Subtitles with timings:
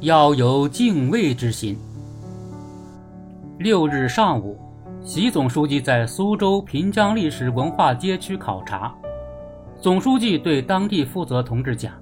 [0.00, 1.76] 要有敬畏之心。
[3.58, 4.56] 六日上午，
[5.02, 8.94] 习总书记在苏州平江历史文化街区考察。
[9.80, 11.92] 总书记对当地负责同志讲：“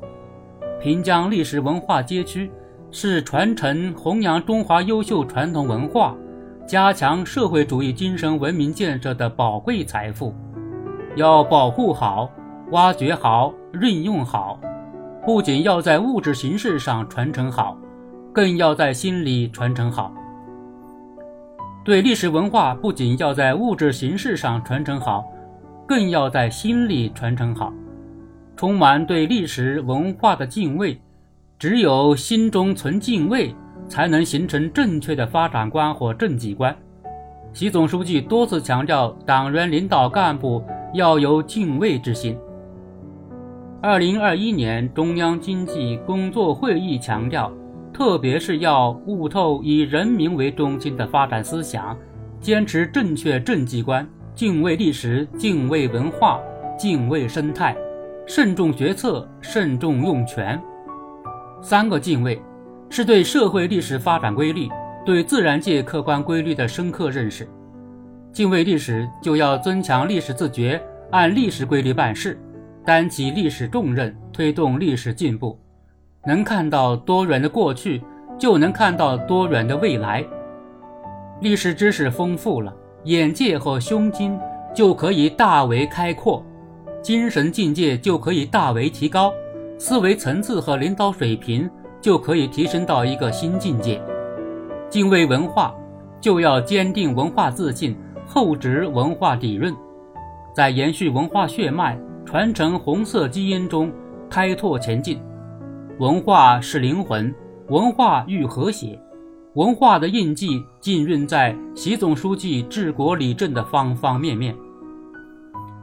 [0.82, 2.50] 平江历史文化街区
[2.90, 6.14] 是传承弘扬中华优秀传统文化、
[6.66, 10.34] 加强社会主义精神文明建设的宝贵财富，
[11.16, 12.30] 要保护好、
[12.70, 14.58] 挖掘好、运用好。
[15.26, 17.76] 不仅要在物质形式上传承好，
[18.32, 20.14] 更要在心里传承好。”
[21.84, 25.24] 对历史文化，不仅要在物质形式上传承好，
[25.84, 27.72] 更要在心里传承好，
[28.56, 30.96] 充满对历史文化的敬畏。
[31.58, 33.52] 只有心中存敬畏，
[33.88, 36.76] 才能形成正确的发展观和政绩观。
[37.52, 40.62] 习总书记多次强调，党员领导干部
[40.94, 42.38] 要有敬畏之心。
[43.82, 47.52] 二零二一年中央经济工作会议强调。
[47.92, 51.96] 特别是要悟透以人民为中心的发展思想，
[52.38, 56.38] 坚持正确政绩观，敬畏历史，敬畏文化，
[56.78, 57.74] 敬畏生态，
[58.26, 60.60] 慎重决策，慎重用权。
[61.62, 62.38] 三个敬畏，
[62.90, 64.68] 是对社会历史发展规律、
[65.06, 67.48] 对自然界客观规律的深刻认识。
[68.30, 70.78] 敬畏历史，就要增强历史自觉，
[71.12, 72.38] 按历史规律办事，
[72.86, 75.58] 担起历史重任，推动历史进步。
[76.24, 78.00] 能看到多远的过去，
[78.38, 80.24] 就能看到多远的未来。
[81.40, 82.72] 历史知识丰富了，
[83.04, 84.38] 眼界和胸襟
[84.72, 86.44] 就可以大为开阔，
[87.02, 89.32] 精神境界就可以大为提高，
[89.78, 91.68] 思维层次和领导水平
[92.00, 94.00] 就可以提升到一个新境界。
[94.88, 95.74] 敬畏文化，
[96.20, 99.74] 就要坚定文化自信，厚植文化底蕴，
[100.54, 103.90] 在延续文化血脉、传承红色基因中
[104.28, 105.20] 开拓前进。
[106.00, 107.32] 文化是灵魂，
[107.68, 109.00] 文化育和谐，
[109.54, 114.54] 文化的印记浸润在习总书记治国理政的方方面面。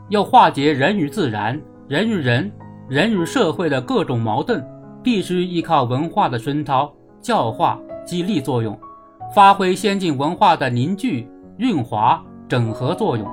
[0.09, 2.51] 要化解人与自然、人与人、
[2.89, 4.62] 人与社会的各种矛盾，
[5.01, 8.78] 必须依靠文化的熏陶、教化、激励作用，
[9.34, 11.25] 发挥先进文化的凝聚、
[11.57, 13.25] 润滑、整合作用。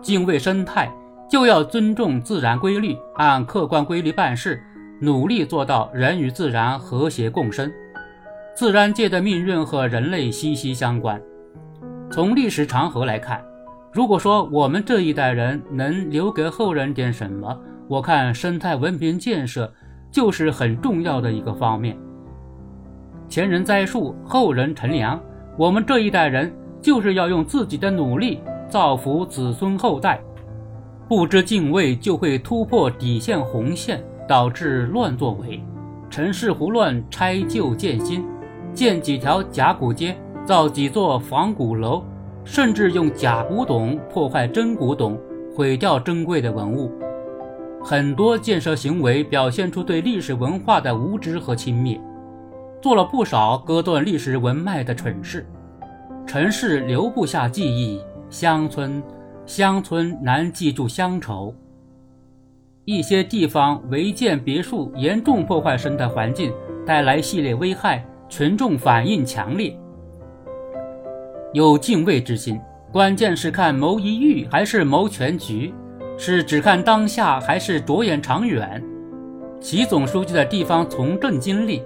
[0.00, 0.88] 敬畏生态，
[1.28, 4.62] 就要尊重自然规律，按客观规律办事。
[4.98, 7.70] 努力做到人与自然和谐共生，
[8.54, 11.20] 自然界的命运和人类息息相关。
[12.10, 13.44] 从历史长河来看，
[13.92, 17.54] 如果说我们这一代人能留给后人点什么，
[17.88, 19.70] 我看生态文明建设
[20.10, 21.94] 就是很重要的一个方面。
[23.28, 25.20] 前人栽树，后人乘凉，
[25.58, 26.50] 我们这一代人
[26.80, 30.18] 就是要用自己的努力造福子孙后代。
[31.08, 34.02] 不知敬畏，就会突破底线红线。
[34.28, 35.62] 导致乱作为，
[36.10, 38.26] 城市胡乱拆旧建新，
[38.74, 42.02] 建几条假古街，造几座仿古楼，
[42.44, 45.16] 甚至用假古董破坏真古董，
[45.54, 46.90] 毁掉珍贵的文物。
[47.80, 52.00] 很多建设行为表现出对历史文化的无知和轻蔑，
[52.82, 55.46] 做了不少割断历史文脉的蠢事。
[56.26, 59.00] 城市留不下记忆，乡村
[59.46, 61.54] 乡村难记住乡愁。
[62.84, 66.52] 一些地方违建别墅严重破坏生态环境，
[66.84, 69.76] 带来系列危害，群众反应强烈。
[71.52, 72.60] 有敬畏之心，
[72.92, 75.72] 关键是看谋一域还是谋全局，
[76.18, 78.82] 是只看当下还是着眼长远。
[79.60, 81.82] 习总书记的地方从政经历，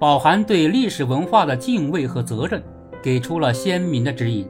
[0.00, 2.60] 饱含对历史文化的敬畏和责任，
[3.00, 4.46] 给出了鲜明的指引。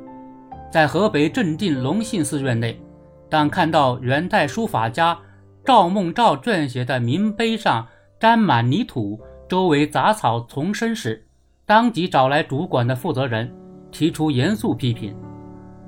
[0.75, 2.77] 在河北正定隆信寺院内，
[3.31, 5.17] 当看到元代书法家。
[5.65, 7.87] 赵孟照撰写的铭碑上
[8.19, 11.25] 沾满泥土，周围杂草丛生时，
[11.65, 13.55] 当即找来主管的负责人，
[13.93, 15.15] 提出严肃批评：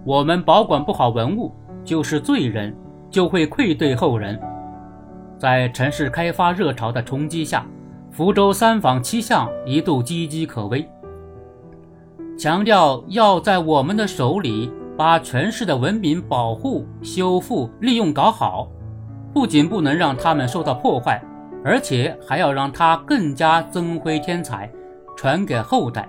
[0.05, 1.53] 我们保管不好文物，
[1.85, 2.73] 就是罪人，
[3.11, 4.41] 就会愧对后人。
[5.37, 7.67] 在城市开发热潮的冲击下，
[8.13, 10.89] 福州三坊七巷一度岌岌可危。
[12.39, 18.69] 强调要在我们的手里，把全市的文明保护、修复、利用搞好。
[19.34, 21.22] 不仅不能让他们受到破坏，
[21.63, 24.71] 而且还要让它更加增辉添彩，
[25.15, 26.09] 传给后代，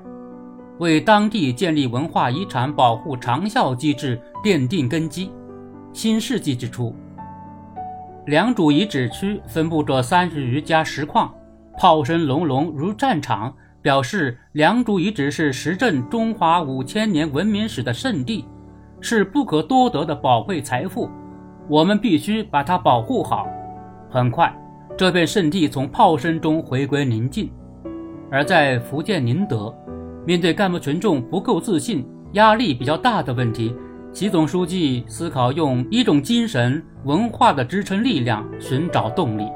[0.80, 5.30] 为当地建立文化遗产保护长效机制奠定根基。
[5.92, 6.96] 新世纪之初，
[8.28, 11.34] 良渚遗址区分布着三十余家石矿，
[11.78, 18.46] 炮声隆隆如战场，表示良渚遗址是实证中华五千年文明史的圣地，
[19.00, 21.10] 是不可多得的宝贵财富。
[21.70, 23.48] 我们必须把它保护好。
[24.10, 24.54] 很快，
[24.98, 27.52] 这片圣地从炮声中回归宁静。
[28.32, 29.74] 而在福建宁德，
[30.26, 33.76] 面对干部群众不够自信、压力比较大的问题，
[34.12, 39.48] 习总书记思考用一种精神文化的支撑力量寻找动力。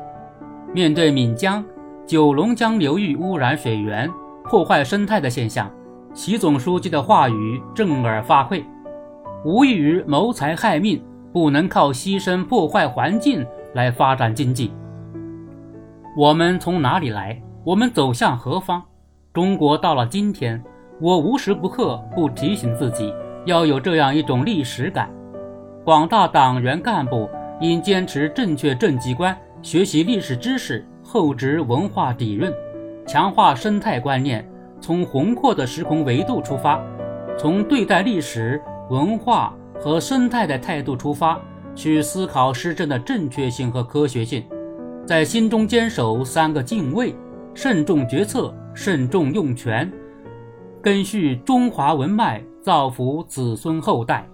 [0.73, 1.63] 面对闽江、
[2.05, 4.09] 九龙江流域污染水源、
[4.45, 5.69] 破坏生态的现象，
[6.13, 8.63] 习总书记的话语震耳发聩：
[9.43, 11.03] 无异于谋财害命，
[11.33, 13.43] 不能靠牺牲破坏环境
[13.73, 14.71] 来发展经济。
[16.15, 17.41] 我们从哪里来？
[17.63, 18.83] 我们走向何方？
[19.33, 20.61] 中国到了今天，
[20.99, 23.11] 我无时不刻不提醒自己
[23.45, 25.09] 要有这样一种历史感。
[25.83, 27.27] 广大党员干部
[27.59, 32.51] 应坚持正确政绩观，学习历史知识，厚植文化底蕴，
[33.07, 34.47] 强化生态观念，
[34.79, 36.79] 从宏阔的时空维度出发，
[37.39, 38.61] 从对待历史
[38.91, 41.39] 文化和生态的态度出发，
[41.73, 44.43] 去思考施政的正确性和科学性，
[45.07, 47.15] 在心中坚守三个敬畏。
[47.53, 49.91] 慎重决策，慎重用权，
[50.81, 54.25] 根续中华文脉，造福子孙后代。